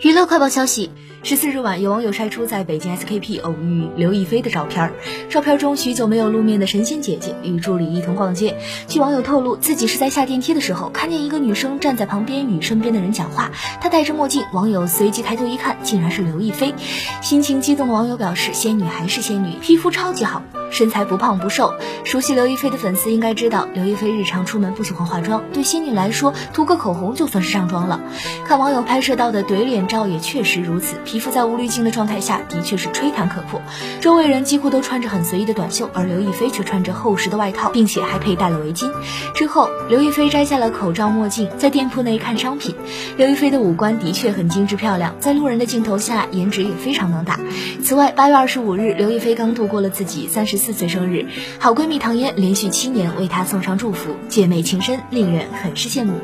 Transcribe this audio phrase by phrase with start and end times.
[0.00, 0.90] 娱乐快报消息：
[1.24, 4.92] 十四日晚，有网友晒出在北京 SKP 偶遇刘亦菲的照片。
[5.28, 8.56] 照片中，许久没有露面的神仙姐姐与助理一同逛街。
[8.86, 13.50] 据网友透露，自己是在下电梯的时候，看见一个女生站在旁边与身边的人讲话，
[13.80, 14.44] 她戴着墨镜。
[14.52, 16.72] 网友随即抬头一看，竟然是刘亦菲，
[17.20, 21.72] 心情激动的网友表示：“仙女还是仙女，皮肤超级好。”身材不胖不瘦，
[22.04, 28.02] 熟悉刘亦菲的粉丝应该知道，刘亦菲日常出门不喜欢化妆，对仙女来说，涂个口红就算是上妆了。
[28.46, 33.62] 看网友拍摄到的怼脸照也确实如此，皮肤在无滤镜的状态下的确是吹弹可破。
[34.02, 38.92] 周围人几乎都穿着很随意的短袖，而刘亦菲却穿着厚实的外套，并且还佩戴了围巾。
[39.34, 42.74] 之后，刘亦菲摘下了口罩墨镜，在店铺内看商品。
[43.16, 47.40] 刘亦菲的五官的确很精致漂亮，在路人的镜头下，颜值也非常能打。
[47.82, 50.58] 此外，八月二十五日，刘亦菲刚度过了自己三十。
[50.58, 51.24] 四岁生日，
[51.60, 56.14] 好闺蜜唐嫣连续七年为她送上祝福，姐妹情深，令人很是羡慕。